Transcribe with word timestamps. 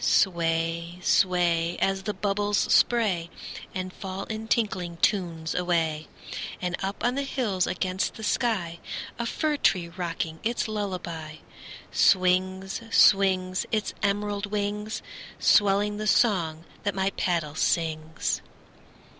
Sway, 0.03 0.97
sway, 1.03 1.77
As 1.79 2.01
the 2.01 2.13
bubbles 2.15 2.57
spray 2.57 3.29
And 3.75 3.93
fall 3.93 4.23
in 4.23 4.47
tinkling 4.47 4.97
tunes 4.97 5.53
away. 5.53 6.07
And 6.59 6.75
up 6.83 7.03
on 7.03 7.13
the 7.13 7.21
hills 7.21 7.67
against 7.67 8.15
the 8.15 8.23
sky, 8.23 8.79
A 9.19 9.27
fir 9.27 9.57
tree 9.57 9.89
rocking 9.89 10.39
its 10.41 10.67
lullaby, 10.67 11.35
Swings, 11.91 12.81
swings, 12.89 13.67
Its 13.71 13.93
emerald 14.01 14.47
wings, 14.47 15.03
Swelling 15.37 15.97
the 15.97 16.07
song 16.07 16.65
that 16.81 16.95
my 16.95 17.11
paddle 17.11 17.53
sings. 17.53 18.41